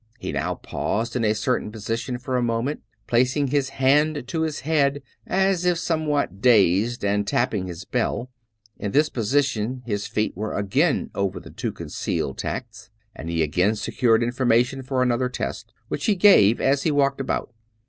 [0.17, 4.61] He now paused in a certain position for a moment, placing his hand to his
[4.61, 8.31] head as if somewhat dazed and tapping his bell.
[8.79, 14.23] In this position his feet were again over two concealed tacks, and he again secured
[14.23, 17.53] informa tion for another test, which he gave as he walked about.